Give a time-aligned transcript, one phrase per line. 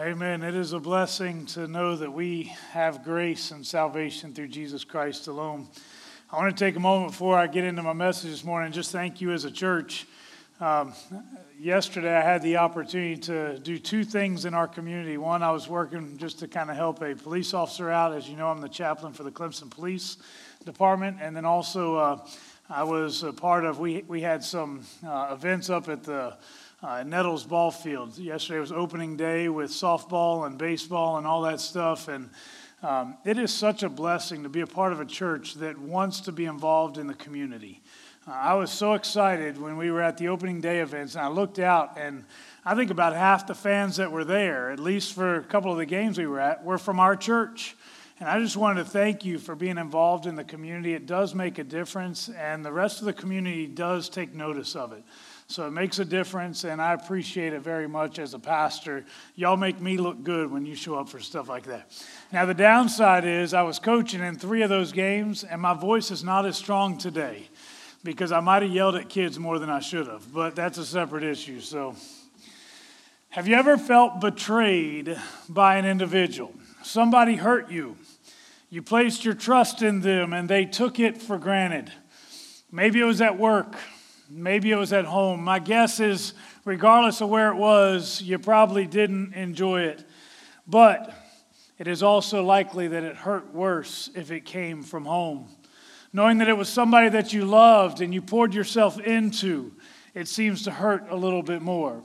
[0.00, 0.44] Amen.
[0.44, 5.26] It is a blessing to know that we have grace and salvation through Jesus Christ
[5.26, 5.66] alone.
[6.30, 8.74] I want to take a moment before I get into my message this morning and
[8.74, 10.06] just thank you as a church.
[10.60, 10.92] Um,
[11.58, 15.16] yesterday, I had the opportunity to do two things in our community.
[15.16, 18.14] One, I was working just to kind of help a police officer out.
[18.14, 20.18] As you know, I'm the chaplain for the Clemson Police
[20.64, 21.16] Department.
[21.20, 22.26] And then also, uh,
[22.70, 26.36] I was a part of, we, we had some uh, events up at the
[26.82, 28.16] uh, Nettles Ball Field.
[28.18, 32.08] Yesterday was opening day with softball and baseball and all that stuff.
[32.08, 32.30] And
[32.82, 36.20] um, it is such a blessing to be a part of a church that wants
[36.20, 37.80] to be involved in the community.
[38.28, 41.28] Uh, I was so excited when we were at the opening day events, and I
[41.28, 42.24] looked out, and
[42.64, 45.78] I think about half the fans that were there, at least for a couple of
[45.78, 47.74] the games we were at, were from our church.
[48.20, 50.92] And I just wanted to thank you for being involved in the community.
[50.92, 54.92] It does make a difference, and the rest of the community does take notice of
[54.92, 55.02] it.
[55.50, 59.06] So it makes a difference, and I appreciate it very much as a pastor.
[59.34, 61.90] Y'all make me look good when you show up for stuff like that.
[62.30, 66.10] Now, the downside is I was coaching in three of those games, and my voice
[66.10, 67.48] is not as strong today
[68.04, 70.84] because I might have yelled at kids more than I should have, but that's a
[70.84, 71.60] separate issue.
[71.60, 71.96] So,
[73.30, 76.52] have you ever felt betrayed by an individual?
[76.82, 77.96] Somebody hurt you.
[78.68, 81.90] You placed your trust in them, and they took it for granted.
[82.70, 83.74] Maybe it was at work.
[84.30, 85.42] Maybe it was at home.
[85.42, 86.34] My guess is,
[86.66, 90.04] regardless of where it was, you probably didn't enjoy it.
[90.66, 91.14] But
[91.78, 95.48] it is also likely that it hurt worse if it came from home.
[96.12, 99.72] Knowing that it was somebody that you loved and you poured yourself into,
[100.12, 102.02] it seems to hurt a little bit more.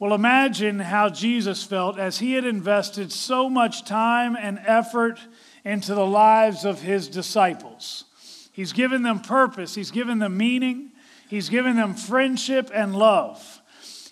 [0.00, 5.20] Well, imagine how Jesus felt as he had invested so much time and effort
[5.64, 8.04] into the lives of his disciples.
[8.52, 10.92] He's given them purpose, he's given them meaning,
[11.28, 13.60] He's given them friendship and love.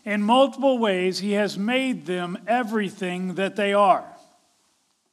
[0.05, 4.05] In multiple ways, He has made them everything that they are.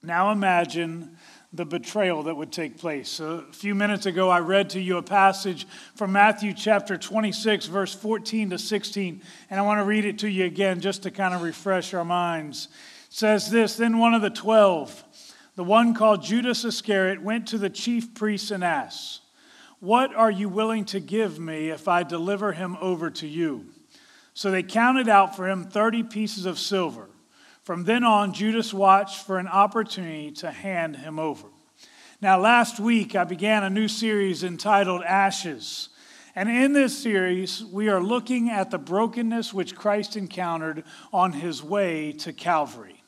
[0.03, 1.17] Now imagine
[1.53, 3.19] the betrayal that would take place.
[3.19, 7.93] A few minutes ago, I read to you a passage from Matthew chapter 26, verse
[7.93, 11.33] 14 to 16, and I want to read it to you again just to kind
[11.33, 12.69] of refresh our minds.
[13.09, 15.03] It says this Then one of the twelve,
[15.55, 19.21] the one called Judas Iscariot, went to the chief priests and asked,
[19.81, 23.65] what are you willing to give me if I deliver him over to you?
[24.35, 27.09] So they counted out for him 30 pieces of silver.
[27.63, 31.47] From then on, Judas watched for an opportunity to hand him over.
[32.21, 35.89] Now, last week, I began a new series entitled Ashes.
[36.35, 41.63] And in this series, we are looking at the brokenness which Christ encountered on his
[41.63, 43.00] way to Calvary.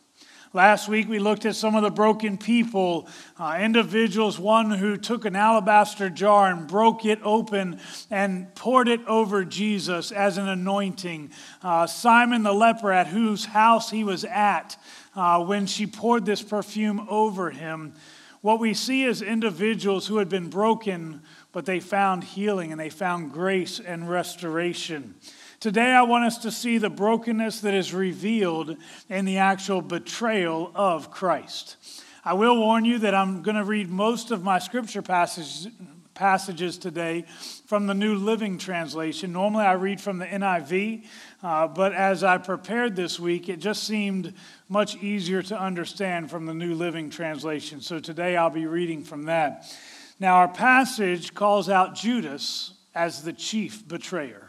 [0.55, 3.07] Last week we looked at some of the broken people,
[3.39, 7.79] uh, individuals, one who took an alabaster jar and broke it open
[8.11, 11.31] and poured it over Jesus as an anointing.
[11.63, 14.77] Uh, Simon the leper, at whose house he was at
[15.15, 17.95] uh, when she poured this perfume over him.
[18.41, 22.91] What we see is individuals who had been broken, but they found healing and they
[22.91, 25.15] found grace and restoration.
[25.63, 28.75] Today, I want us to see the brokenness that is revealed
[29.07, 31.77] in the actual betrayal of Christ.
[32.25, 35.69] I will warn you that I'm going to read most of my scripture passages,
[36.15, 37.23] passages today
[37.65, 39.31] from the New Living Translation.
[39.31, 41.05] Normally, I read from the NIV,
[41.41, 44.33] uh, but as I prepared this week, it just seemed
[44.67, 47.79] much easier to understand from the New Living Translation.
[47.79, 49.73] So today, I'll be reading from that.
[50.19, 54.42] Now, our passage calls out Judas as the chief betrayer.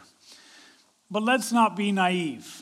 [1.15, 2.61] But let's not be naive.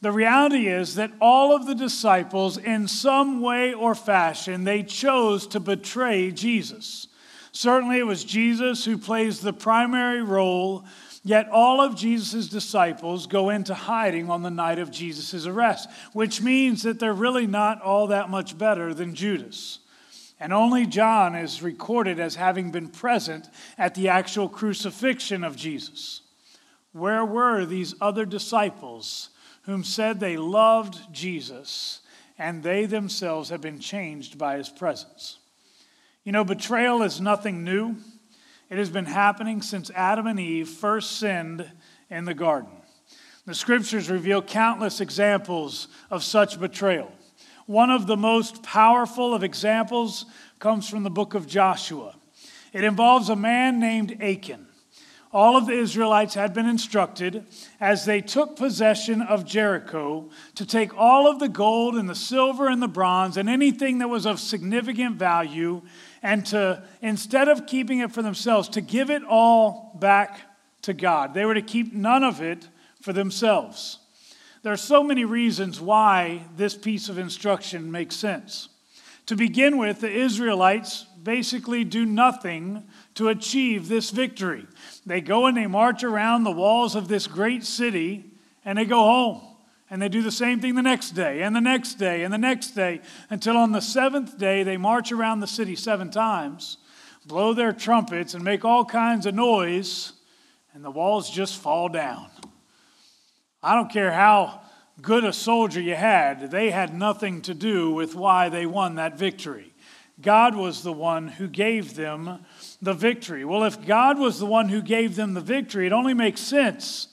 [0.00, 5.44] The reality is that all of the disciples, in some way or fashion, they chose
[5.48, 7.08] to betray Jesus.
[7.50, 10.84] Certainly, it was Jesus who plays the primary role,
[11.24, 16.40] yet all of Jesus' disciples go into hiding on the night of Jesus' arrest, which
[16.40, 19.80] means that they're really not all that much better than Judas.
[20.38, 26.20] And only John is recorded as having been present at the actual crucifixion of Jesus.
[26.92, 29.30] Where were these other disciples
[29.62, 32.00] whom said they loved Jesus
[32.38, 35.38] and they themselves have been changed by his presence?
[36.24, 37.96] You know, betrayal is nothing new.
[38.68, 41.70] It has been happening since Adam and Eve first sinned
[42.08, 42.70] in the garden.
[43.46, 47.10] The scriptures reveal countless examples of such betrayal.
[47.66, 50.26] One of the most powerful of examples
[50.58, 52.16] comes from the book of Joshua.
[52.72, 54.66] It involves a man named Achan
[55.32, 57.44] all of the Israelites had been instructed
[57.78, 62.68] as they took possession of Jericho to take all of the gold and the silver
[62.68, 65.82] and the bronze and anything that was of significant value
[66.22, 70.40] and to, instead of keeping it for themselves, to give it all back
[70.82, 71.32] to God.
[71.32, 72.68] They were to keep none of it
[73.00, 73.98] for themselves.
[74.62, 78.68] There are so many reasons why this piece of instruction makes sense.
[79.26, 82.84] To begin with, the Israelites basically do nothing
[83.14, 84.66] to achieve this victory.
[85.04, 88.30] They go and they march around the walls of this great city
[88.64, 89.42] and they go home.
[89.90, 92.38] And they do the same thing the next day, and the next day, and the
[92.38, 96.76] next day, until on the seventh day they march around the city seven times,
[97.26, 100.12] blow their trumpets, and make all kinds of noise,
[100.74, 102.30] and the walls just fall down.
[103.64, 104.60] I don't care how
[105.02, 109.18] good a soldier you had, they had nothing to do with why they won that
[109.18, 109.69] victory.
[110.22, 112.44] God was the one who gave them
[112.82, 113.44] the victory.
[113.44, 117.08] Well, if God was the one who gave them the victory, it only makes sense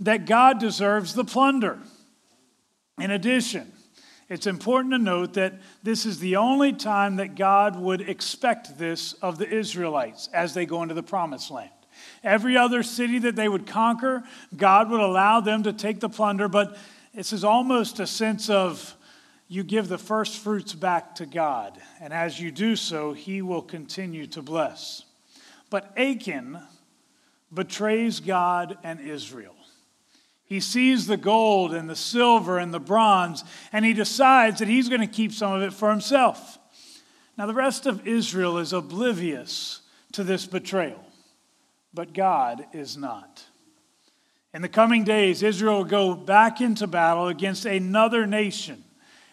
[0.00, 1.78] that God deserves the plunder.
[3.00, 3.72] In addition,
[4.28, 9.12] it's important to note that this is the only time that God would expect this
[9.14, 11.70] of the Israelites as they go into the promised land.
[12.24, 14.24] Every other city that they would conquer,
[14.56, 16.76] God would allow them to take the plunder, but
[17.14, 18.96] this is almost a sense of
[19.48, 23.62] you give the first fruits back to God, and as you do so, He will
[23.62, 25.04] continue to bless.
[25.70, 26.58] But Achan
[27.52, 29.54] betrays God and Israel.
[30.44, 34.88] He sees the gold and the silver and the bronze, and he decides that he's
[34.88, 36.58] going to keep some of it for himself.
[37.36, 39.80] Now, the rest of Israel is oblivious
[40.12, 41.04] to this betrayal,
[41.92, 43.44] but God is not.
[44.54, 48.84] In the coming days, Israel will go back into battle against another nation,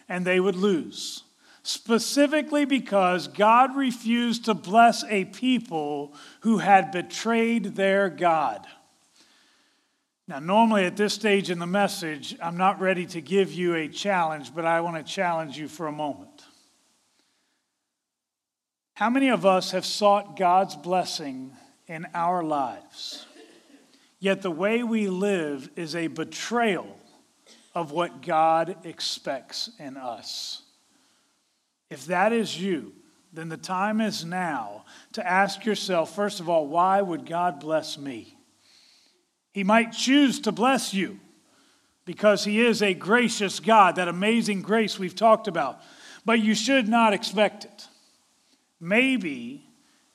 [0.08, 1.24] and they would lose,
[1.64, 8.66] specifically because God refused to bless a people who had betrayed their God.
[10.28, 13.90] Now, normally at this stage in the message, I'm not ready to give you a
[13.90, 16.44] challenge, but I want to challenge you for a moment.
[18.94, 21.52] How many of us have sought God's blessing
[21.88, 23.26] in our lives?
[24.20, 26.98] Yet the way we live is a betrayal
[27.76, 30.62] of what God expects in us.
[31.90, 32.94] If that is you,
[33.32, 37.98] then the time is now to ask yourself, first of all, why would God bless
[37.98, 38.38] me?
[39.54, 41.20] He might choose to bless you
[42.06, 45.82] because He is a gracious God, that amazing grace we've talked about.
[46.26, 47.88] But you should not expect it.
[48.80, 49.66] Maybe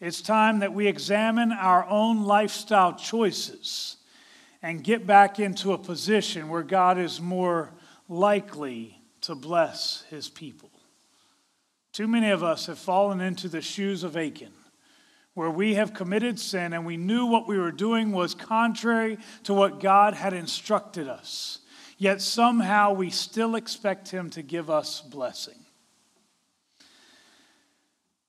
[0.01, 3.98] it's time that we examine our own lifestyle choices
[4.63, 7.73] and get back into a position where God is more
[8.09, 10.71] likely to bless His people.
[11.93, 14.53] Too many of us have fallen into the shoes of Achan
[15.39, 19.55] where we have committed sin and we knew what we were doing was contrary to
[19.55, 21.61] what God had instructed us.
[21.97, 25.55] Yet somehow we still expect Him to give us blessing.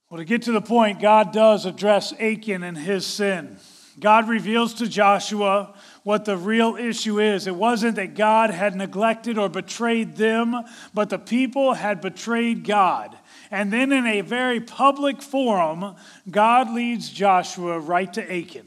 [0.09, 3.57] Well, to get to the point, God does address Achan and his sin.
[3.99, 5.75] God reveals to Joshua
[6.09, 7.45] what the real issue is.
[7.45, 10.55] It wasn't that God had neglected or betrayed them,
[10.91, 13.15] but the people had betrayed God.
[13.51, 15.95] And then in a very public forum,
[16.27, 18.65] God leads Joshua right to Achan.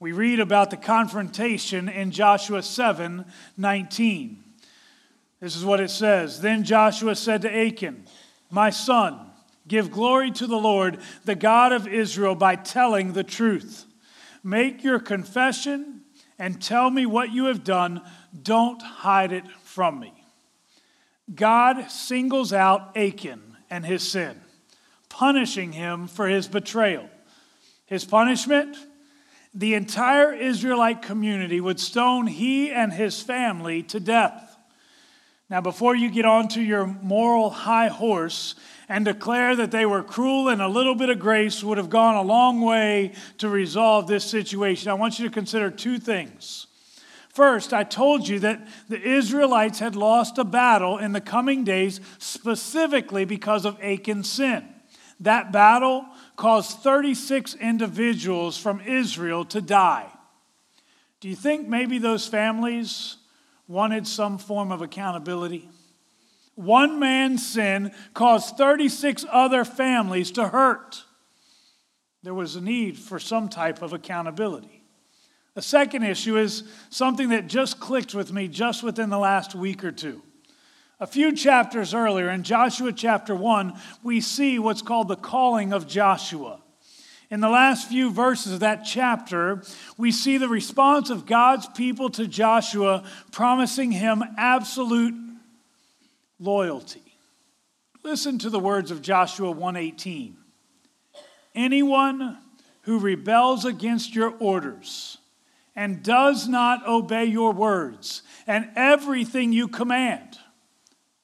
[0.00, 3.26] We read about the confrontation in Joshua 7
[3.58, 4.44] 19.
[5.40, 6.40] This is what it says.
[6.40, 8.06] Then Joshua said to Achan,
[8.50, 9.20] My son,
[9.68, 13.84] give glory to the Lord, the God of Israel, by telling the truth.
[14.42, 15.95] Make your confession
[16.38, 18.02] and tell me what you have done.
[18.42, 20.12] Don't hide it from me.
[21.34, 24.40] God singles out Achan and his sin,
[25.08, 27.08] punishing him for his betrayal.
[27.86, 28.76] His punishment?
[29.54, 34.56] The entire Israelite community would stone he and his family to death.
[35.48, 38.56] Now, before you get onto your moral high horse
[38.88, 42.14] and declare that they were cruel and a little bit of grace would have gone
[42.14, 46.66] a long way to resolve this situation, I want you to consider two things.
[47.28, 52.00] First, I told you that the Israelites had lost a battle in the coming days
[52.18, 54.66] specifically because of Achan's sin.
[55.20, 60.06] That battle caused 36 individuals from Israel to die.
[61.20, 63.16] Do you think maybe those families
[63.66, 65.68] wanted some form of accountability?
[66.56, 71.04] One man's sin caused 36 other families to hurt.
[72.22, 74.82] There was a need for some type of accountability.
[75.54, 79.84] The second issue is something that just clicked with me just within the last week
[79.84, 80.22] or two.
[80.98, 85.86] A few chapters earlier, in Joshua chapter 1, we see what's called the calling of
[85.86, 86.62] Joshua.
[87.30, 89.62] In the last few verses of that chapter,
[89.98, 95.25] we see the response of God's people to Joshua, promising him absolute
[96.38, 97.18] loyalty.
[98.02, 100.36] Listen to the words of Joshua 1:18.
[101.54, 102.38] Anyone
[102.82, 105.18] who rebels against your orders
[105.74, 110.38] and does not obey your words and everything you command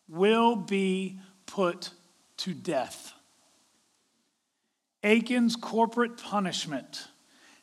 [0.08, 1.90] will be put
[2.38, 3.14] to death.
[5.04, 7.08] Achan's corporate punishment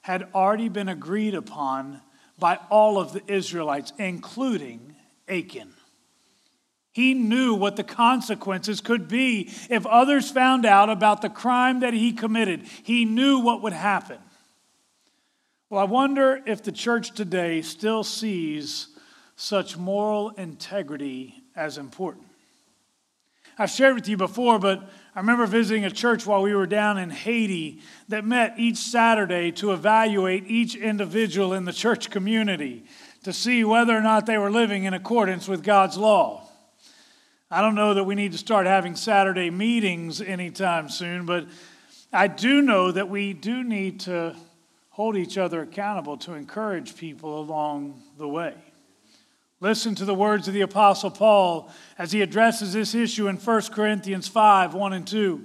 [0.01, 2.01] had already been agreed upon
[2.37, 4.95] by all of the Israelites, including
[5.27, 5.73] Achan.
[6.91, 11.93] He knew what the consequences could be if others found out about the crime that
[11.93, 12.63] he committed.
[12.83, 14.17] He knew what would happen.
[15.69, 18.87] Well, I wonder if the church today still sees
[19.35, 22.25] such moral integrity as important.
[23.57, 26.97] I've shared with you before, but I remember visiting a church while we were down
[26.97, 32.85] in Haiti that met each Saturday to evaluate each individual in the church community
[33.23, 36.48] to see whether or not they were living in accordance with God's law.
[37.51, 41.47] I don't know that we need to start having Saturday meetings anytime soon, but
[42.13, 44.35] I do know that we do need to
[44.89, 48.53] hold each other accountable to encourage people along the way.
[49.61, 53.61] Listen to the words of the Apostle Paul as he addresses this issue in 1
[53.71, 55.43] Corinthians 5 1 and 2.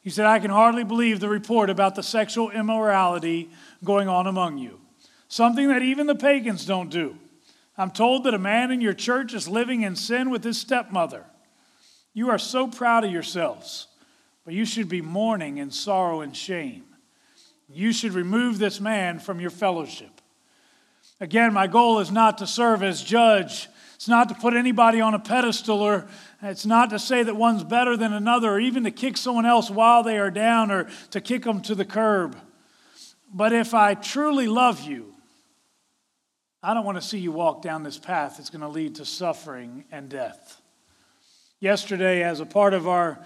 [0.00, 3.50] He said, I can hardly believe the report about the sexual immorality
[3.82, 4.80] going on among you,
[5.26, 7.18] something that even the pagans don't do.
[7.76, 11.24] I'm told that a man in your church is living in sin with his stepmother.
[12.12, 13.86] You are so proud of yourselves,
[14.44, 16.84] but you should be mourning in sorrow and shame.
[17.70, 20.20] You should remove this man from your fellowship.
[21.20, 23.68] Again, my goal is not to serve as judge.
[23.94, 26.08] It's not to put anybody on a pedestal, or
[26.42, 29.70] it's not to say that one's better than another, or even to kick someone else
[29.70, 32.36] while they are down, or to kick them to the curb.
[33.32, 35.11] But if I truly love you,
[36.64, 39.04] I don't want to see you walk down this path that's going to lead to
[39.04, 40.60] suffering and death.
[41.58, 43.18] Yesterday, as a part of our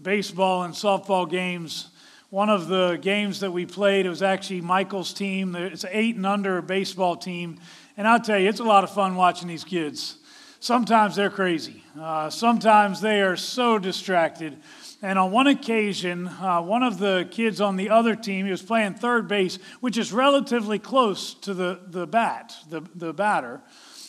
[0.00, 1.88] baseball and softball games,
[2.30, 5.56] one of the games that we played, it was actually Michael's team.
[5.56, 7.58] It's an eight and under baseball team.
[7.96, 10.18] And I'll tell you, it's a lot of fun watching these kids.
[10.60, 14.56] Sometimes they're crazy, uh, sometimes they are so distracted.
[15.04, 18.62] And on one occasion, uh, one of the kids on the other team, he was
[18.62, 23.60] playing third base, which is relatively close to the, the bat, the, the batter.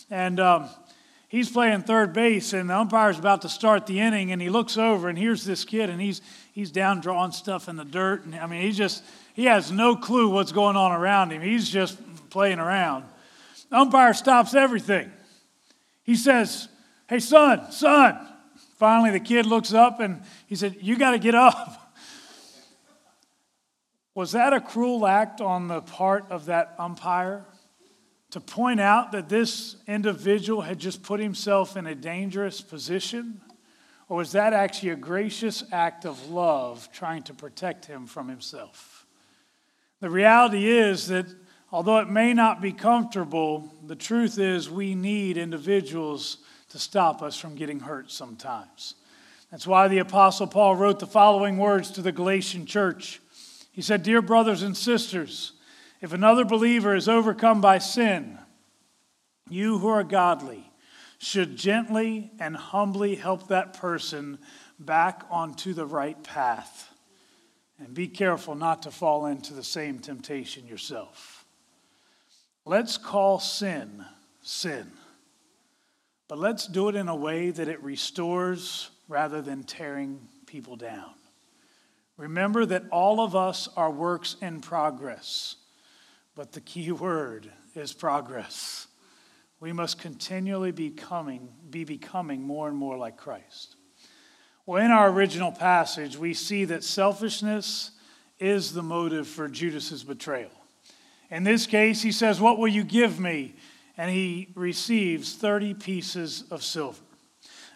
[0.09, 0.69] And um,
[1.27, 4.77] he's playing third base, and the umpire's about to start the inning, and he looks
[4.77, 6.21] over, and here's this kid, and he's
[6.53, 8.23] he's down drawing stuff in the dirt.
[8.23, 11.41] And I mean, he just, he has no clue what's going on around him.
[11.41, 11.99] He's just
[12.29, 13.03] playing around.
[13.69, 15.11] The umpire stops everything.
[16.03, 16.69] He says,
[17.09, 18.29] Hey, son, son.
[18.75, 21.81] Finally, the kid looks up and he said, You got to get up.
[24.13, 27.45] Was that a cruel act on the part of that umpire
[28.31, 33.41] to point out that this individual had just put himself in a dangerous position?
[34.07, 39.05] Or was that actually a gracious act of love trying to protect him from himself?
[39.99, 41.25] The reality is that
[41.71, 46.37] although it may not be comfortable, the truth is we need individuals
[46.75, 48.95] to stop us from getting hurt sometimes.
[49.49, 53.21] That's why the Apostle Paul wrote the following words to the Galatian church.
[53.71, 55.53] He said, Dear brothers and sisters,
[56.01, 58.37] if another believer is overcome by sin,
[59.49, 60.69] you who are godly,
[61.17, 64.37] should gently and humbly help that person
[64.77, 66.93] back onto the right path.
[67.79, 71.45] And be careful not to fall into the same temptation yourself.
[72.65, 74.03] Let's call sin
[74.41, 74.91] sin,
[76.27, 81.11] but let's do it in a way that it restores rather than tearing people down.
[82.17, 85.55] Remember that all of us are works in progress,
[86.35, 88.87] but the key word is progress
[89.59, 93.75] we must continually be, coming, be becoming more and more like Christ.
[94.65, 97.91] Well, in our original passage, we see that selfishness
[98.39, 100.51] is the motive for Judas's betrayal.
[101.31, 103.55] In this case, he says, What will you give me?
[103.97, 107.01] And he receives 30 pieces of silver.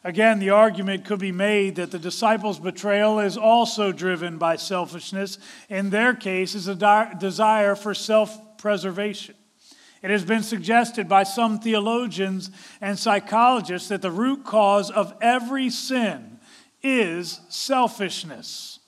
[0.03, 5.37] Again, the argument could be made that the disciples' betrayal is also driven by selfishness.
[5.67, 9.35] In their case, is a desire for self preservation.
[10.01, 15.69] It has been suggested by some theologians and psychologists that the root cause of every
[15.69, 16.39] sin
[16.81, 18.79] is selfishness.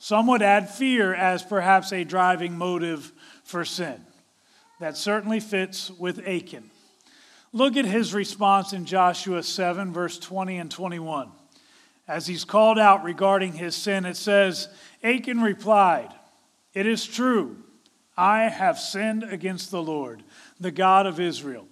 [0.00, 3.12] Some would add fear as perhaps a driving motive
[3.44, 4.04] for sin.
[4.80, 6.70] That certainly fits with Achan.
[7.56, 11.30] Look at his response in Joshua 7, verse 20 and 21.
[12.06, 14.68] As he's called out regarding his sin, it says,
[15.02, 16.10] Achan replied,
[16.74, 17.56] It is true,
[18.14, 20.22] I have sinned against the Lord
[20.60, 21.66] the God of Israel.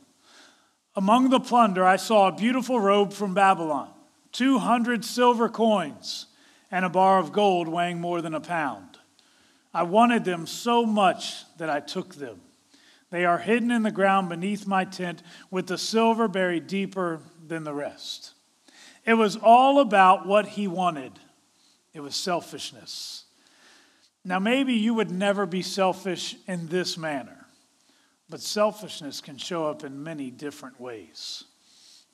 [0.97, 3.91] Among the plunder, I saw a beautiful robe from Babylon,
[4.33, 6.29] 200 silver coins,
[6.71, 8.97] and a bar of gold weighing more than a pound.
[9.75, 12.41] I wanted them so much that I took them.
[13.15, 17.63] They are hidden in the ground beneath my tent, with the silver buried deeper than
[17.63, 18.33] the rest.
[19.07, 21.13] It was all about what he wanted,
[21.93, 23.27] it was selfishness.
[24.25, 27.47] Now, maybe you would never be selfish in this manner,
[28.29, 31.45] but selfishness can show up in many different ways.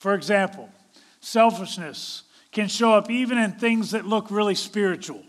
[0.01, 0.69] For example,
[1.21, 5.23] selfishness can show up even in things that look really spiritual.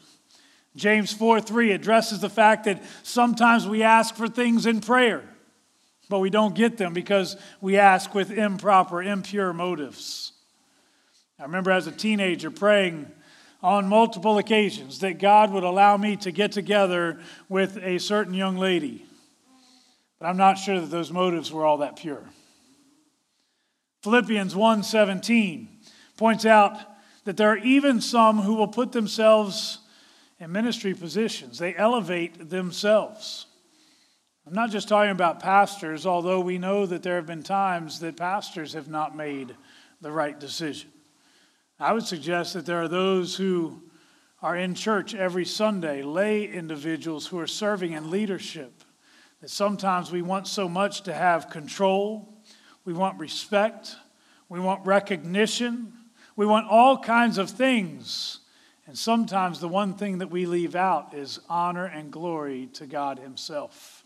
[0.76, 5.24] James 4 3 addresses the fact that sometimes we ask for things in prayer
[6.12, 10.34] but we don't get them because we ask with improper, impure motives.
[11.40, 13.10] I remember as a teenager praying
[13.64, 18.58] on multiple occasions that God would allow me to get together with a certain young
[18.58, 19.06] lady.
[20.20, 22.26] But I'm not sure that those motives were all that pure.
[24.04, 25.70] Philippians 1:17
[26.18, 26.78] points out
[27.24, 29.80] that there are even some who will put themselves
[30.40, 31.58] in ministry positions.
[31.58, 33.46] They elevate themselves.
[34.48, 38.18] I'm not just talking about pastors, although we know that there have been times that
[38.18, 39.56] pastors have not made
[40.02, 40.90] the right decision.
[41.80, 43.84] I would suggest that there are those who
[44.42, 48.84] are in church every Sunday, lay individuals who are serving in leadership,
[49.42, 52.28] that sometimes we want so much to have control,
[52.84, 53.96] we want respect,
[54.50, 55.94] we want recognition,
[56.36, 58.40] we want all kinds of things.
[58.88, 63.20] And sometimes the one thing that we leave out is honor and glory to God
[63.20, 64.01] Himself.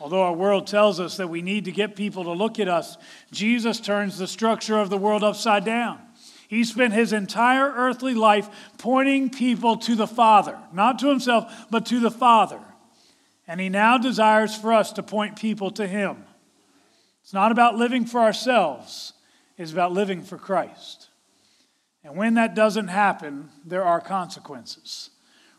[0.00, 2.96] Although our world tells us that we need to get people to look at us,
[3.30, 6.00] Jesus turns the structure of the world upside down.
[6.48, 8.48] He spent his entire earthly life
[8.78, 12.60] pointing people to the Father, not to himself, but to the Father.
[13.46, 16.24] And he now desires for us to point people to him.
[17.22, 19.12] It's not about living for ourselves,
[19.56, 21.08] it's about living for Christ.
[22.02, 25.10] And when that doesn't happen, there are consequences.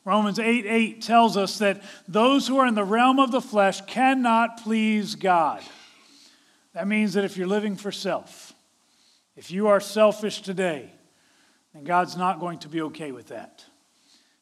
[0.03, 3.81] Romans 8 8 tells us that those who are in the realm of the flesh
[3.81, 5.61] cannot please God.
[6.73, 8.53] That means that if you're living for self,
[9.35, 10.91] if you are selfish today,
[11.73, 13.65] then God's not going to be okay with that.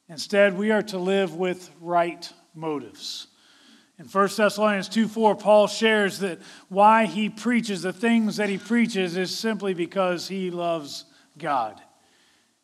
[0.08, 3.28] Instead, we are to live with right motives.
[4.00, 8.58] In 1 Thessalonians 2 4, Paul shares that why he preaches the things that he
[8.58, 11.04] preaches is simply because he loves
[11.38, 11.82] God.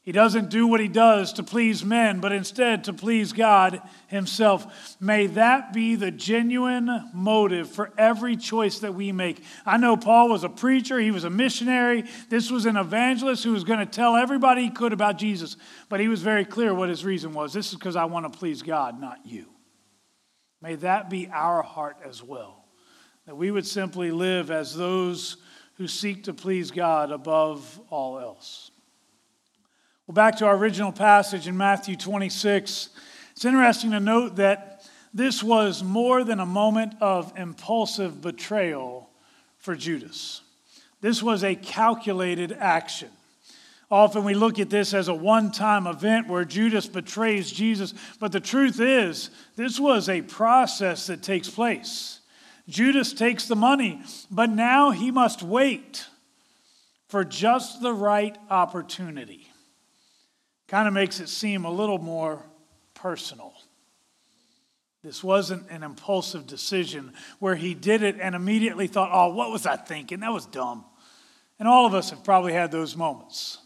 [0.05, 4.95] He doesn't do what he does to please men, but instead to please God himself.
[5.01, 9.43] May that be the genuine motive for every choice that we make.
[9.65, 12.03] I know Paul was a preacher, he was a missionary.
[12.29, 15.57] This was an evangelist who was going to tell everybody he could about Jesus,
[15.89, 17.51] but he was very clear what his reason was.
[17.51, 19.47] This is because I want to please God, not you.
[20.61, 22.65] May that be our heart as well.
[23.25, 25.37] That we would simply live as those
[25.77, 28.69] who seek to please God above all else.
[30.07, 32.89] Well, back to our original passage in Matthew 26.
[33.31, 39.09] It's interesting to note that this was more than a moment of impulsive betrayal
[39.57, 40.41] for Judas.
[41.01, 43.09] This was a calculated action.
[43.89, 48.31] Often we look at this as a one time event where Judas betrays Jesus, but
[48.31, 52.19] the truth is, this was a process that takes place.
[52.69, 56.05] Judas takes the money, but now he must wait
[57.07, 59.47] for just the right opportunity
[60.67, 62.43] kind of makes it seem a little more
[62.93, 63.53] personal.
[65.03, 69.67] This wasn't an impulsive decision where he did it and immediately thought, oh, what was
[69.67, 70.21] I thinking?
[70.21, 70.83] That was dumb.
[71.59, 73.59] And all of us have probably had those moments.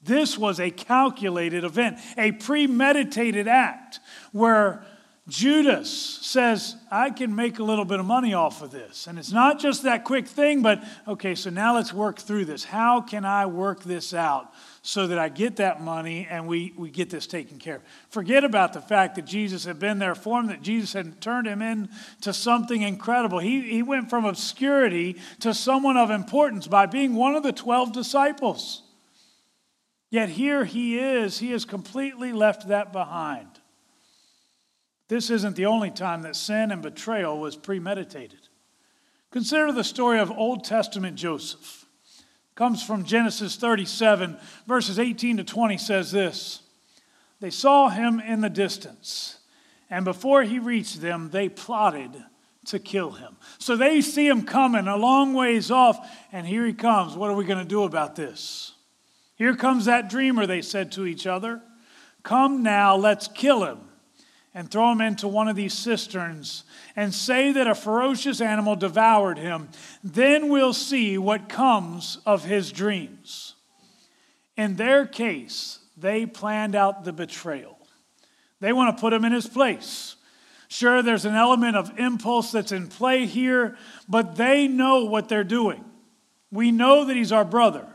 [0.00, 3.98] This was a calculated event, a premeditated act
[4.30, 4.84] where
[5.28, 9.06] Judas says, I can make a little bit of money off of this.
[9.06, 12.64] And it's not just that quick thing, but okay, so now let's work through this.
[12.64, 14.52] How can I work this out
[14.88, 17.82] so that I get that money and we, we get this taken care of.
[18.08, 21.46] Forget about the fact that Jesus had been there for him, that Jesus had turned
[21.46, 23.38] him into something incredible.
[23.38, 27.92] He, he went from obscurity to someone of importance by being one of the 12
[27.92, 28.80] disciples.
[30.08, 33.48] Yet here he is, he has completely left that behind.
[35.08, 38.40] This isn't the only time that sin and betrayal was premeditated.
[39.32, 41.84] Consider the story of Old Testament Joseph
[42.58, 46.60] comes from Genesis 37, verses 18 to 20 says this
[47.38, 49.38] They saw him in the distance,
[49.88, 52.10] and before he reached them, they plotted
[52.66, 53.36] to kill him.
[53.58, 57.14] So they see him coming a long ways off, and here he comes.
[57.14, 58.72] What are we going to do about this?
[59.36, 61.62] Here comes that dreamer, they said to each other.
[62.24, 63.87] Come now, let's kill him
[64.58, 66.64] and throw him into one of these cisterns
[66.96, 69.68] and say that a ferocious animal devoured him.
[70.02, 73.54] Then we'll see what comes of his dreams.
[74.56, 77.78] In their case, they planned out the betrayal.
[78.58, 80.16] They want to put him in his place.
[80.66, 83.76] Sure, there's an element of impulse that's in play here,
[84.08, 85.84] but they know what they're doing.
[86.50, 87.86] We know that he's our brother,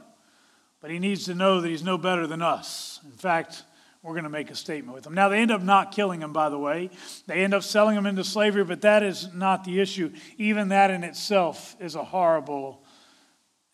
[0.79, 3.01] but he needs to know that he's no better than us.
[3.03, 3.63] In fact,
[4.03, 5.13] we're going to make a statement with them.
[5.13, 6.89] Now, they end up not killing him, by the way.
[7.25, 10.11] They end up selling him into slavery, but that is not the issue.
[10.37, 12.83] Even that in itself is a horrible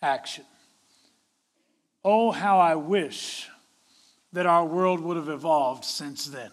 [0.04, 0.46] action.
[2.06, 3.50] Oh, how I wish
[4.32, 6.52] that our world would have evolved since then.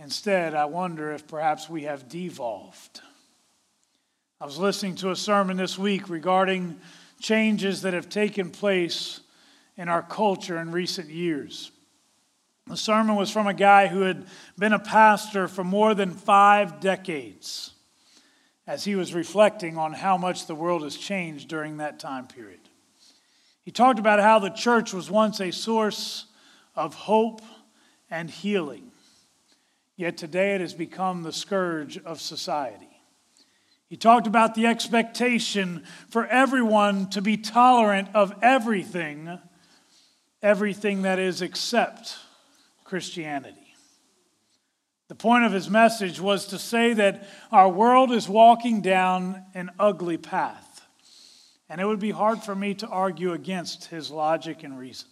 [0.00, 3.00] Instead, I wonder if perhaps we have devolved.
[4.40, 6.78] I was listening to a sermon this week regarding
[7.20, 9.20] changes that have taken place
[9.76, 11.70] in our culture in recent years.
[12.66, 14.26] The sermon was from a guy who had
[14.58, 17.72] been a pastor for more than five decades
[18.66, 22.58] as he was reflecting on how much the world has changed during that time period.
[23.62, 26.26] He talked about how the church was once a source
[26.74, 27.40] of hope
[28.10, 28.90] and healing.
[29.96, 32.88] Yet today it has become the scourge of society.
[33.88, 39.38] He talked about the expectation for everyone to be tolerant of everything,
[40.42, 42.16] everything that is except
[42.86, 43.74] Christianity.
[45.08, 49.70] The point of his message was to say that our world is walking down an
[49.78, 50.86] ugly path,
[51.68, 55.08] and it would be hard for me to argue against his logic and reason.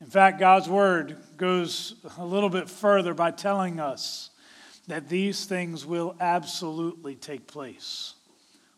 [0.00, 4.30] In fact, God's word goes a little bit further by telling us
[4.88, 8.14] that these things will absolutely take place.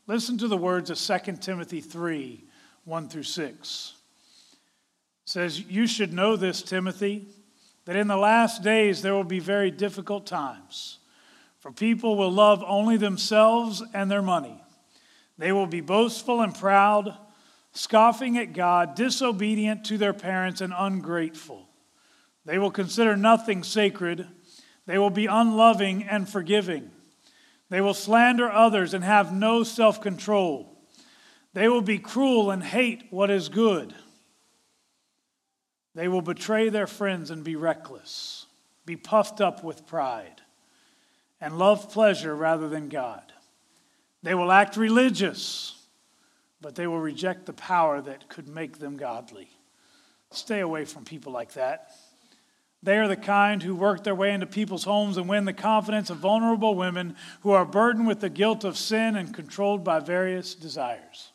[0.07, 2.45] Listen to the words of 2 Timothy 3
[2.85, 3.95] 1 through 6.
[5.25, 7.27] It says, You should know this, Timothy,
[7.89, 10.99] that in the last days there will be very difficult times.
[11.59, 14.63] For people will love only themselves and their money.
[15.39, 17.17] They will be boastful and proud
[17.73, 21.67] scoffing at God, disobedient to their parents, and ungrateful.
[22.45, 24.27] They will consider nothing sacred.
[24.85, 26.91] They will be unloving and forgiving.
[27.71, 30.77] They will slander others and have no self control.
[31.55, 33.95] They will be cruel and hate what is good.
[35.95, 38.47] They will betray their friends and be reckless,
[38.87, 40.43] be puffed up with pride,
[41.41, 43.33] and love pleasure rather than God.
[44.23, 45.79] They will act religious
[46.61, 49.49] but they will reject the power that could make them godly.
[50.31, 51.93] Stay away from people like that.
[52.83, 56.11] They are the kind who work their way into people's homes and win the confidence
[56.11, 60.55] of vulnerable women who are burdened with the guilt of sin and controlled by various
[60.55, 61.33] desires.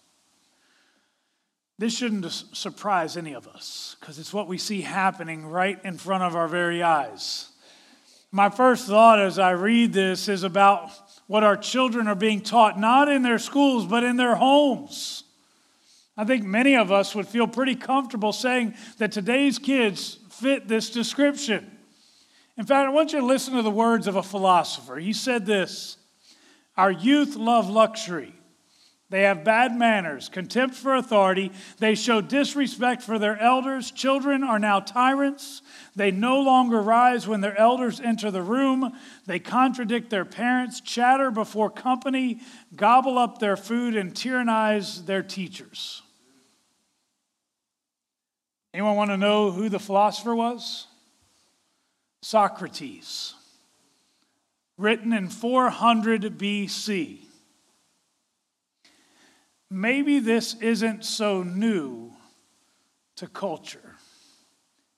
[1.79, 6.23] This shouldn't surprise any of us because it's what we see happening right in front
[6.23, 7.49] of our very eyes.
[8.31, 10.91] My first thought as I read this is about
[11.27, 15.23] what our children are being taught, not in their schools, but in their homes.
[16.15, 20.91] I think many of us would feel pretty comfortable saying that today's kids fit this
[20.91, 21.71] description.
[22.57, 24.97] In fact, I want you to listen to the words of a philosopher.
[24.97, 25.97] He said this
[26.77, 28.33] Our youth love luxury.
[29.13, 31.51] They have bad manners, contempt for authority.
[31.77, 33.91] They show disrespect for their elders.
[33.91, 35.61] Children are now tyrants.
[35.95, 38.91] They no longer rise when their elders enter the room.
[39.27, 42.39] They contradict their parents, chatter before company,
[42.75, 46.01] gobble up their food, and tyrannize their teachers.
[48.73, 50.87] Anyone want to know who the philosopher was?
[52.23, 53.35] Socrates.
[54.75, 57.22] Written in 400 BC.
[59.73, 62.13] Maybe this isn't so new
[63.15, 63.95] to culture.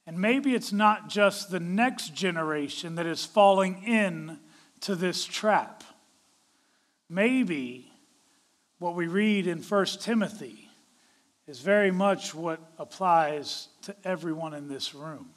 [0.06, 4.38] And maybe it's not just the next generation that is falling in
[4.82, 5.86] to this trap.
[7.08, 7.90] Maybe
[8.78, 10.68] what we read in 1 Timothy
[11.48, 15.30] is very much what applies to everyone in this room.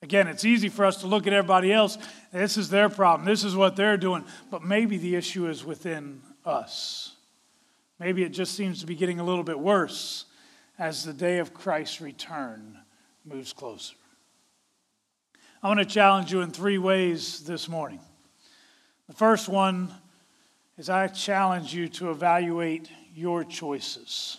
[0.00, 1.98] Again, it's easy for us to look at everybody else.
[2.32, 3.26] This is their problem.
[3.26, 4.24] This is what they're doing.
[4.50, 7.15] But maybe the issue is within us.
[7.98, 10.26] Maybe it just seems to be getting a little bit worse
[10.78, 12.78] as the day of Christ's return
[13.24, 13.94] moves closer.
[15.62, 18.00] I want to challenge you in three ways this morning.
[19.08, 19.92] The first one
[20.76, 24.36] is I challenge you to evaluate your choices.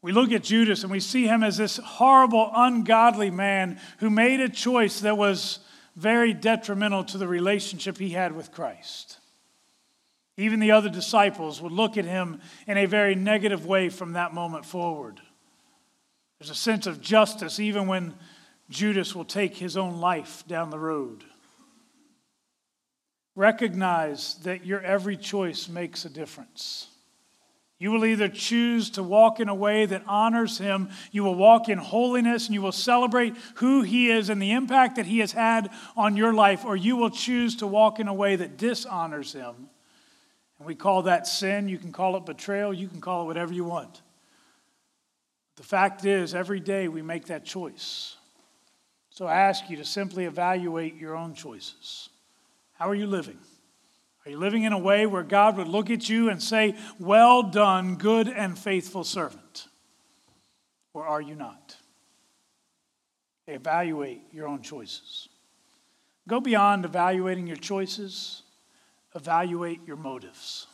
[0.00, 4.38] We look at Judas and we see him as this horrible, ungodly man who made
[4.38, 5.58] a choice that was
[5.96, 9.18] very detrimental to the relationship he had with Christ.
[10.36, 14.34] Even the other disciples would look at him in a very negative way from that
[14.34, 15.20] moment forward.
[16.38, 18.14] There's a sense of justice even when
[18.68, 21.24] Judas will take his own life down the road.
[23.34, 26.88] Recognize that your every choice makes a difference.
[27.78, 31.68] You will either choose to walk in a way that honors Him, you will walk
[31.68, 35.32] in holiness, and you will celebrate who He is and the impact that He has
[35.32, 39.34] had on your life, or you will choose to walk in a way that dishonors
[39.34, 39.68] Him.
[40.58, 41.68] And we call that sin.
[41.68, 44.02] You can call it betrayal, you can call it whatever you want.
[45.56, 48.16] The fact is, every day we make that choice.
[49.10, 52.10] So I ask you to simply evaluate your own choices.
[52.74, 53.38] How are you living?
[54.26, 57.44] Are you living in a way where God would look at you and say, Well
[57.44, 59.68] done, good and faithful servant?
[60.92, 61.76] Or are you not?
[63.46, 65.28] Evaluate your own choices.
[66.28, 68.42] Go beyond evaluating your choices,
[69.16, 70.68] evaluate your motives.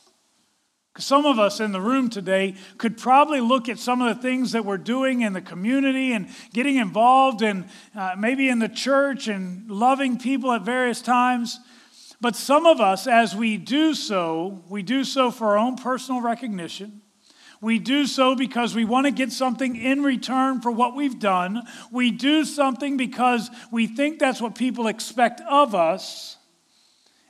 [0.93, 4.21] Because some of us in the room today could probably look at some of the
[4.21, 7.65] things that we're doing in the community and getting involved in
[7.97, 11.59] uh, maybe in the church and loving people at various times
[12.23, 16.21] but some of us, as we do so, we do so for our own personal
[16.21, 17.03] recognition.
[17.61, 21.65] We do so because we want to get something in return for what we've done.
[21.91, 26.37] We do something because we think that's what people expect of us.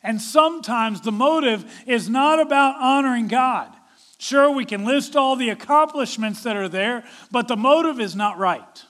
[0.02, 3.72] And sometimes the motive is not about honoring God.
[4.18, 8.38] Sure, we can list all the accomplishments that are there, but the motive is not
[8.38, 8.84] right.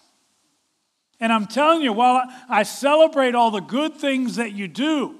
[1.20, 5.18] And I'm telling you, while I celebrate all the good things that you do,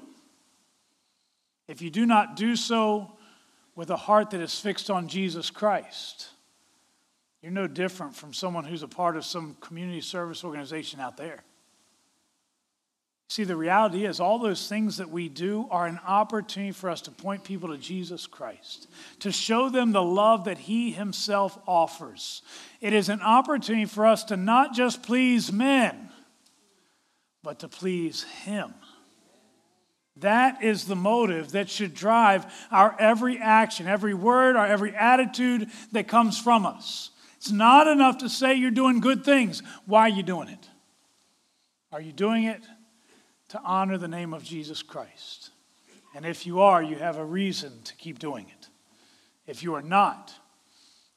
[1.67, 3.17] if you do not do so
[3.75, 6.27] with a heart that is fixed on Jesus Christ,
[7.41, 11.43] you're no different from someone who's a part of some community service organization out there.
[13.33, 17.01] See, the reality is, all those things that we do are an opportunity for us
[17.01, 18.87] to point people to Jesus Christ,
[19.21, 22.43] to show them the love that He Himself offers.
[22.79, 26.11] It is an opportunity for us to not just please men,
[27.41, 28.71] but to please Him.
[30.17, 35.71] That is the motive that should drive our every action, every word, our every attitude
[35.91, 37.09] that comes from us.
[37.37, 39.63] It's not enough to say you're doing good things.
[39.87, 40.69] Why are you doing it?
[41.91, 42.61] Are you doing it
[43.53, 45.51] to honor the name of Jesus Christ?
[46.15, 48.67] And if you are, you have a reason to keep doing it.
[49.45, 50.33] If you are not,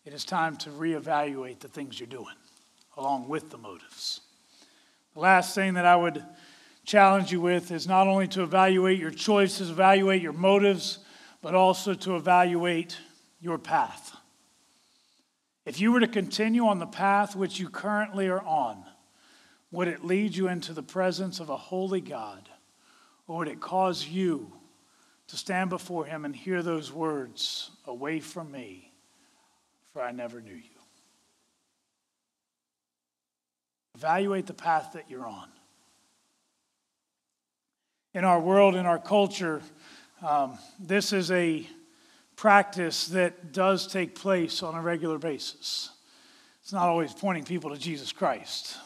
[0.04, 2.34] it is time to reevaluate the things you're doing
[2.98, 4.20] along with the motives.
[5.14, 6.22] The last thing that I would
[6.84, 10.98] challenge you with is not only to evaluate your choices, evaluate your motives,
[11.40, 12.98] but also to evaluate
[13.40, 14.14] your path.
[15.64, 18.84] If you were to continue on the path which you currently are on,
[19.70, 22.48] would it lead you into the presence of a holy God?
[23.26, 24.52] Or would it cause you
[25.28, 28.92] to stand before Him and hear those words, Away from me,
[29.92, 30.62] for I never knew you?
[33.94, 35.48] Evaluate the path that you're on
[38.16, 39.60] in our world, in our culture,
[40.22, 41.68] um, this is a
[42.34, 45.90] practice that does take place on a regular basis.
[46.62, 48.78] It's not always pointing people to Jesus Christ.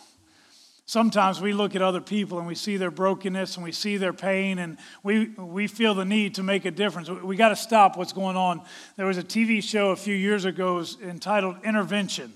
[0.91, 4.13] Sometimes we look at other people and we see their brokenness and we see their
[4.13, 7.09] pain and we, we feel the need to make a difference.
[7.09, 8.63] We got to stop what's going on.
[8.97, 12.33] There was a TV show a few years ago entitled Intervention.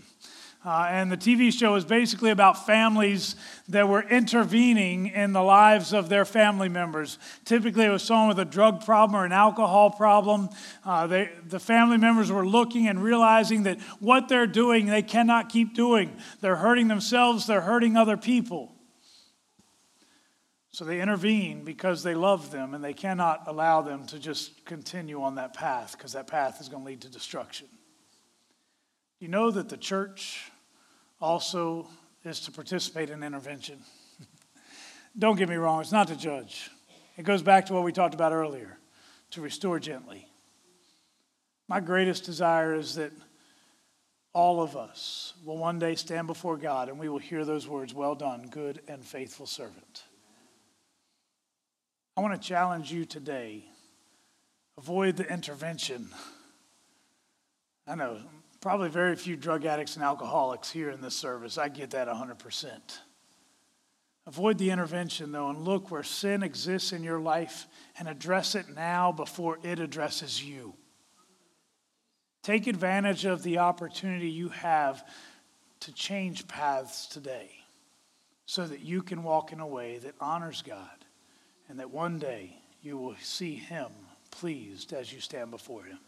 [0.64, 3.37] Uh, and the TV show is basically about families
[3.68, 7.18] that were intervening in the lives of their family members.
[7.44, 10.48] Typically, it was someone with a drug problem or an alcohol problem.
[10.83, 15.50] Uh, they, the family members were looking and realizing that what they're doing, they cannot
[15.50, 16.16] keep doing.
[16.40, 18.74] They're hurting themselves, they're hurting other people.
[20.70, 25.22] So they intervene because they love them and they cannot allow them to just continue
[25.22, 27.68] on that path because that path is going to lead to destruction.
[29.20, 30.50] You know that the church
[31.24, 31.88] also
[32.22, 33.78] is to participate in intervention.
[35.18, 36.70] Don't get me wrong, it's not to judge.
[37.16, 38.76] It goes back to what we talked about earlier
[39.30, 40.28] to restore gently.
[41.66, 43.10] My greatest desire is that
[44.34, 47.94] all of us will one day stand before God and we will hear those words,
[47.94, 50.04] Well done, good and faithful servant.
[52.16, 53.64] I want to challenge you today
[54.76, 56.08] avoid the intervention.
[57.87, 58.18] I know
[58.64, 61.59] Probably very few drug addicts and alcoholics here in this service.
[61.59, 62.70] I get that 100%.
[64.27, 67.66] Avoid the intervention, though, and look where sin exists in your life
[67.98, 70.72] and address it now before it addresses you.
[72.42, 75.07] Take advantage of the opportunity you have
[75.81, 77.50] to change paths today
[78.46, 81.05] so that you can walk in a way that honors God
[81.68, 83.88] and that one day you will see Him
[84.31, 85.98] pleased as you stand before Him.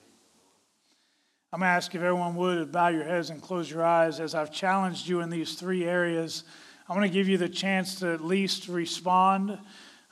[1.56, 4.34] I'm going to ask if everyone would bow your heads and close your eyes as
[4.34, 6.44] I've challenged you in these three areas.
[6.86, 9.58] I want to give you the chance to at least respond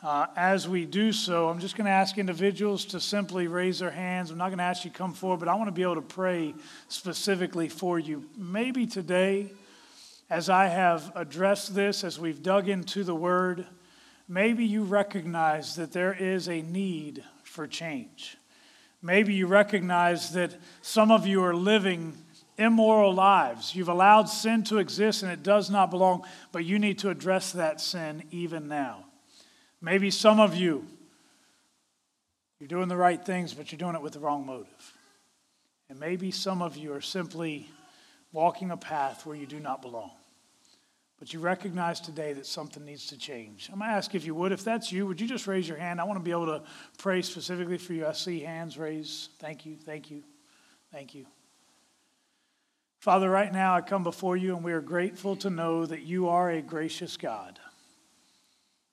[0.05, 3.91] Uh, as we do so, I'm just going to ask individuals to simply raise their
[3.91, 4.31] hands.
[4.31, 5.95] I'm not going to ask you to come forward, but I want to be able
[5.95, 6.55] to pray
[6.89, 8.25] specifically for you.
[8.37, 9.51] Maybe today,
[10.29, 13.67] as I have addressed this, as we've dug into the word,
[14.29, 18.37] maybe you recognize that there is a need for change.
[19.05, 22.17] Maybe you recognize that some of you are living
[22.57, 23.75] immoral lives.
[23.75, 27.53] You've allowed sin to exist and it does not belong, but you need to address
[27.53, 29.05] that sin even now.
[29.83, 30.87] Maybe some of you,
[32.59, 34.95] you're doing the right things, but you're doing it with the wrong motive.
[35.91, 37.69] And maybe some of you are simply
[38.33, 40.13] walking a path where you do not belong.
[41.19, 43.71] But you recognize today that something needs to change.
[43.73, 45.79] I'm going to ask if you would, if that's you, would you just raise your
[45.79, 46.01] hand?
[46.01, 46.63] I want to be able to
[46.99, 48.07] pray specifically for you.
[48.07, 49.31] I see hands raised.
[49.39, 50.25] Thank you, thank you,
[50.93, 51.27] thank you.
[52.99, 56.29] Father, right now I come before you and we are grateful to know that you
[56.29, 57.61] are a gracious God.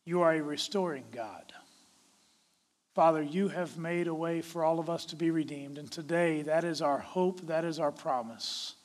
[0.05, 1.53] You are a restoring God.
[2.93, 6.41] Father, you have made a way for all of us to be redeemed, and today
[6.41, 8.75] that is our hope, that is our promise.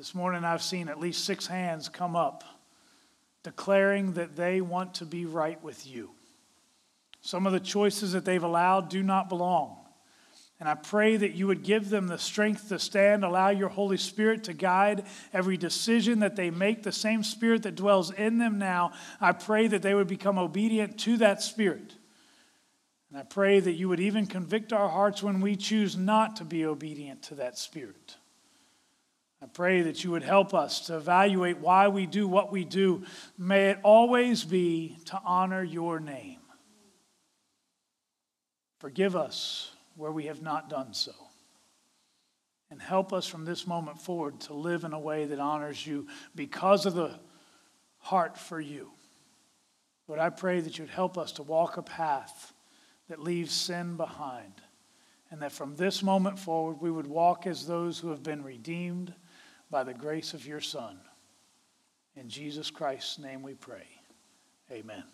[0.00, 2.42] This morning I've seen at least six hands come up
[3.42, 6.08] declaring that they want to be right with you.
[7.20, 9.76] Some of the choices that they've allowed do not belong.
[10.58, 13.98] And I pray that you would give them the strength to stand, allow your Holy
[13.98, 18.58] Spirit to guide every decision that they make, the same Spirit that dwells in them
[18.58, 18.92] now.
[19.20, 21.92] I pray that they would become obedient to that Spirit.
[23.10, 26.44] And I pray that you would even convict our hearts when we choose not to
[26.46, 28.16] be obedient to that Spirit.
[29.42, 33.04] I pray that you would help us to evaluate why we do what we do.
[33.38, 36.40] May it always be to honor your name.
[38.80, 41.12] Forgive us where we have not done so.
[42.70, 46.06] And help us from this moment forward to live in a way that honors you
[46.34, 47.18] because of the
[47.98, 48.90] heart for you.
[50.06, 52.52] Lord, I pray that you'd help us to walk a path
[53.08, 54.52] that leaves sin behind.
[55.30, 59.14] And that from this moment forward, we would walk as those who have been redeemed
[59.70, 60.98] by the grace of your Son.
[62.16, 63.86] In Jesus Christ's name we pray.
[64.70, 65.04] Amen.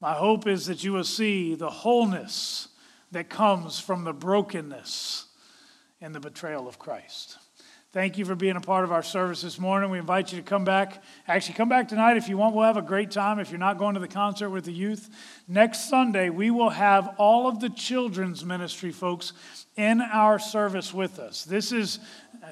[0.00, 2.68] My hope is that you will see the wholeness
[3.12, 5.26] that comes from the brokenness
[6.00, 7.38] and the betrayal of Christ.
[7.94, 9.88] Thank you for being a part of our service this morning.
[9.88, 11.00] We invite you to come back.
[11.28, 12.56] Actually, come back tonight if you want.
[12.56, 15.08] We'll have a great time if you're not going to the concert with the youth.
[15.46, 19.32] Next Sunday, we will have all of the children's ministry folks
[19.76, 21.44] in our service with us.
[21.44, 22.00] This is,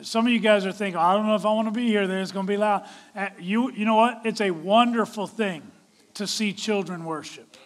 [0.00, 2.06] some of you guys are thinking, I don't know if I want to be here,
[2.06, 2.86] then it's going to be loud.
[3.14, 4.22] Uh, you, you know what?
[4.24, 5.62] It's a wonderful thing
[6.14, 7.56] to see children worship.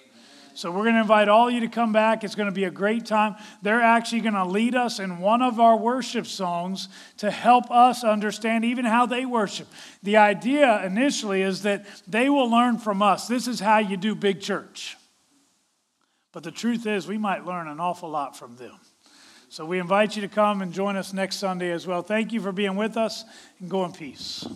[0.55, 2.25] So we're going to invite all of you to come back.
[2.25, 3.37] It's going to be a great time.
[3.61, 8.03] They're actually going to lead us in one of our worship songs to help us
[8.05, 9.69] understand even how they worship.
[10.03, 13.29] The idea initially is that they will learn from us.
[13.29, 14.97] This is how you do big church.
[16.33, 18.79] But the truth is, we might learn an awful lot from them.
[19.57, 22.03] So we invite you to come and join us next Sunday as well.
[22.03, 23.25] Thank you for being with us
[23.59, 24.47] and go in peace.